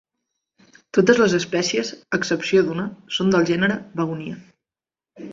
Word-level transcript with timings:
Totes 0.97 1.19
les 1.23 1.33
espècies, 1.39 1.91
a 2.13 2.19
excepció 2.21 2.63
d'una, 2.69 2.85
són 3.17 3.29
del 3.35 3.45
gènere 3.51 3.77
"Begonia". 4.01 4.41